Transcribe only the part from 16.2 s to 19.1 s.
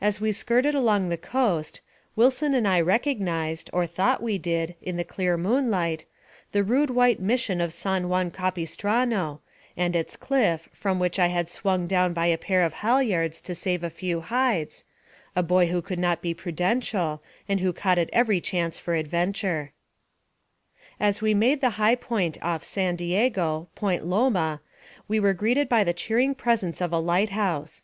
be prudential, and who caught at every chance for